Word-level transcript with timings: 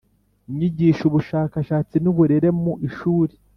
Inyigisho 0.49 1.03
ubushakashatsi 1.09 1.95
n 2.03 2.05
uburere 2.11 2.49
mu 2.61 2.73
ishuri 2.87 3.33